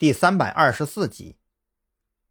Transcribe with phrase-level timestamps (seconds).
[0.00, 1.36] 第三百二十四集。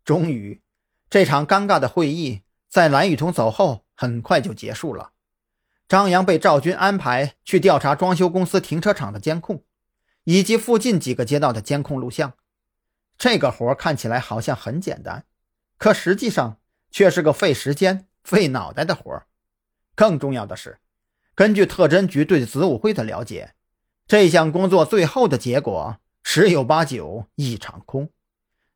[0.04, 0.64] 终于，
[1.08, 5.12] 这场尴尬的会议在蓝雨桐走后很快就结束了。
[5.88, 9.64] 张扬被赵军安排去调查装修公司停车场的监控，
[10.24, 12.34] 以及附近几个街道的监控录像。
[13.20, 15.26] 这个活看起来好像很简单，
[15.78, 16.60] 可实际上
[16.90, 19.22] 却是个费时间、费脑袋的活
[19.94, 20.80] 更重要的是，
[21.36, 23.54] 根据特侦局对子午会的了解。
[24.08, 25.98] 这项工作最后的结果
[26.32, 28.12] 十有八九一场空，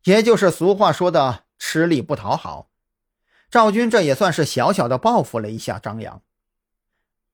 [0.06, 2.71] 也就是俗话说的“吃力不讨好”。
[3.52, 6.24] 赵军这也算是小小的报复了一下张扬。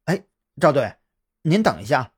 [0.04, 0.26] 哎，
[0.60, 0.98] 赵队，
[1.44, 2.12] 您等一下。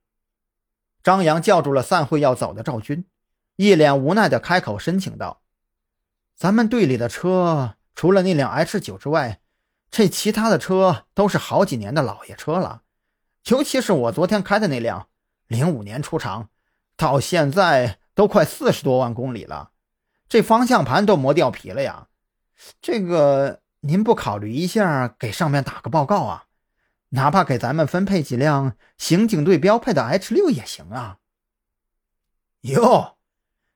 [1.03, 3.05] 张扬叫住了散会要走的赵军，
[3.55, 5.43] 一脸无奈的开口申请道
[6.35, 9.41] ：“咱们队里的车除了那辆 H 九之外，
[9.91, 12.81] 这其他的车都是好几年的老爷车了，
[13.45, 15.07] 尤其是我昨天开的那辆。”
[15.45, 16.49] 零五年出厂，
[17.01, 19.71] 到现在都快四十多万公里了，
[20.29, 22.09] 这方向盘都磨掉皮了呀！
[22.79, 26.45] 这个您不考虑一下，给上面打个报告啊？
[27.09, 31.17] 哪怕给咱们分配几辆刑警队标配的 H 六也行啊！
[32.61, 33.17] 哟，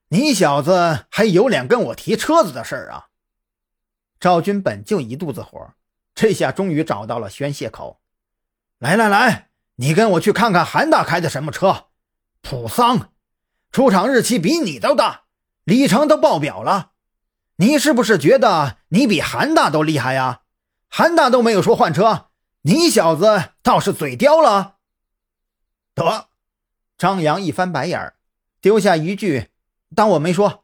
[0.09, 3.07] 你小子还有脸跟我提车子的事儿啊？
[4.19, 5.73] 赵军本就一肚子火，
[6.13, 7.99] 这下终于找到了宣泄口。
[8.77, 9.49] 来来来！
[9.77, 11.87] 你跟我去看看韩大开的什么车？
[12.41, 13.09] 普桑，
[13.75, 15.23] 出厂日期比你都大，
[15.65, 16.91] 里程都爆表了。
[17.57, 20.43] 你是不是觉得你比韩大都厉害呀？
[20.87, 22.27] 韩大都没有说换车，
[22.61, 24.75] 你小子倒是嘴刁了。
[25.93, 26.27] 得，
[26.97, 28.15] 张扬一翻白眼儿，
[28.61, 29.49] 丢下一句
[29.93, 30.63] “当我没说”，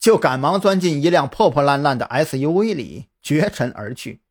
[0.00, 4.22] 就赶忙钻进一辆破破烂烂的 SUV 里，绝尘而去。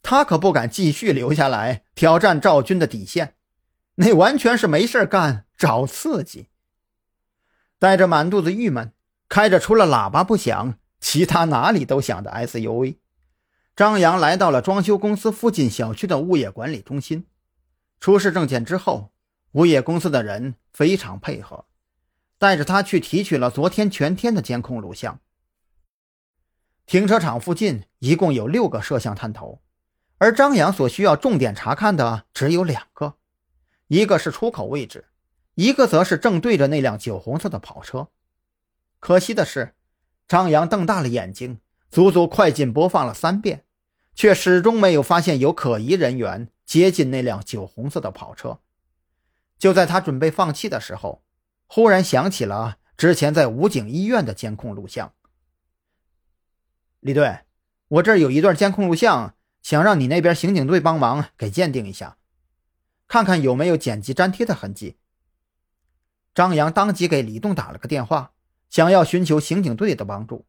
[0.00, 3.34] 他可不敢继续留下来挑战赵军的底线。
[3.96, 6.46] 那完全是没事干找刺激，
[7.80, 8.92] 带着满肚子郁闷，
[9.26, 12.98] 开着除了喇叭不响，其他哪里都响的 SUV，
[13.74, 17.26] 张扬来到了装修公司附近小区的物业管理中心。
[17.98, 19.12] 出示证件之后，
[19.52, 21.64] 物业公司的人非常配合，
[22.36, 25.18] 带着他去提取了昨天全天的监控录像。
[26.84, 29.62] 停车场附近一共有六个摄像探头，
[30.18, 33.14] 而张扬所需要重点查看的只有两个。
[33.86, 35.06] 一个是出口位置，
[35.60, 38.08] 一个则是正对着那辆酒红色的跑车。
[38.98, 39.74] 可惜的是，
[40.26, 41.60] 张扬瞪大了眼睛，
[41.90, 43.66] 足足快进播放了三遍，
[44.14, 48.60] 却始终没有发现有可疑人员接近那辆酒红色的跑车。
[49.58, 51.22] 就在他准备放弃的时候，
[51.66, 55.12] 忽然想起了之前在武警医院的监控录像。
[57.00, 57.40] 李队，
[57.88, 62.16] 我这儿有一段监控录像，想让你那边刑警队帮忙给鉴定一下。
[63.06, 64.96] 看看有没有剪辑粘贴的痕迹。
[66.34, 68.32] 张扬当即给李栋打了个电话，
[68.68, 70.46] 想要寻求刑警队的帮助。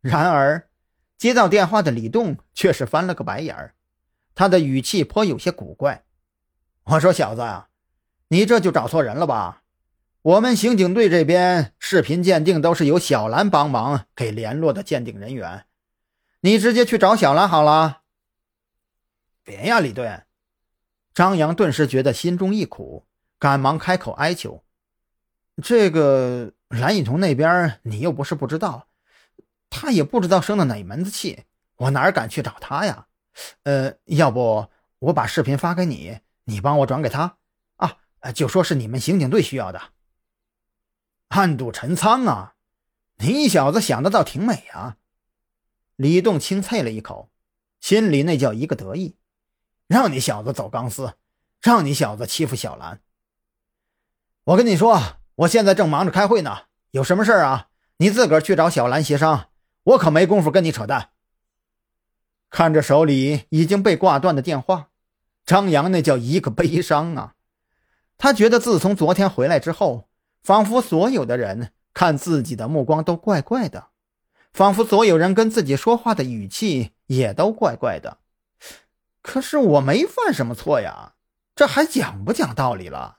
[0.00, 0.68] 然而，
[1.16, 3.74] 接到电话的李栋却是翻了个白眼儿，
[4.34, 6.04] 他的语气颇有些古怪
[6.84, 7.64] ：“我说小子，
[8.28, 9.62] 你这就找错人了吧？
[10.22, 15.64] 我们刑警队这边视频鉴定都是由小兰帮忙给联络的鉴定人员，
[16.42, 18.02] 你直接去找小兰好了。”
[19.42, 20.24] 别呀，李队。
[21.14, 23.07] 张扬顿时觉得心中一苦，
[23.38, 24.64] 赶忙开口哀求
[25.62, 28.88] ：“这个蓝雨桐那边，你又不是不知道，
[29.70, 31.44] 他也不知道生的哪门子气，
[31.76, 33.06] 我哪敢去找他呀？
[33.62, 37.36] 呃，要不我把视频发给你，你帮我转给他
[37.76, 37.98] 啊？
[38.34, 39.80] 就说是你们刑警队需要的。
[41.28, 42.54] 暗度陈仓啊！
[43.18, 44.96] 你小子想的倒挺美啊！”
[45.94, 47.30] 李栋轻啐了一口，
[47.80, 49.16] 心里那叫一个得意。
[49.88, 51.14] 让你小子走钢丝，
[51.62, 53.00] 让你小子欺负小兰。
[54.48, 54.98] 我跟你说，
[55.34, 56.60] 我现在正忙着开会呢，
[56.92, 57.68] 有什么事啊？
[57.98, 59.48] 你自个儿去找小兰协商，
[59.82, 61.10] 我可没工夫跟你扯淡。
[62.48, 64.88] 看着手里已经被挂断的电话，
[65.44, 67.34] 张扬那叫一个悲伤啊！
[68.16, 70.08] 他觉得自从昨天回来之后，
[70.42, 73.88] 仿佛所有的人看自己的目光都怪怪的，
[74.54, 78.16] 仿佛所有人跟自己说话的语气也都怪怪的。
[79.20, 81.12] 可是我没犯什么错呀，
[81.54, 83.17] 这还讲不讲道理了？